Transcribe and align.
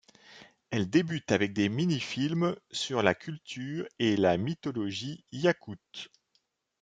Elle 0.71 0.89
débute 0.89 1.31
avec 1.31 1.53
des 1.53 1.69
mini-films 1.69 2.55
sur 2.71 3.03
la 3.03 3.13
culture 3.13 3.87
et 3.99 4.17
la 4.17 4.35
mythologie 4.35 5.23
iakoute. 5.31 6.07